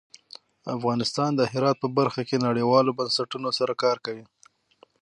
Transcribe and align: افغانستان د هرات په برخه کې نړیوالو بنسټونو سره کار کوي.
افغانستان 0.75 1.31
د 1.35 1.41
هرات 1.51 1.77
په 1.83 1.87
برخه 1.97 2.21
کې 2.29 2.43
نړیوالو 2.47 2.95
بنسټونو 2.99 3.49
سره 3.59 3.73
کار 3.83 3.97
کوي. 4.05 4.25